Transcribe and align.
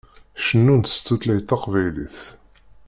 Cennunt 0.45 0.87
s 0.93 0.95
tutlayt 1.05 1.47
taqbaylit. 1.49 2.17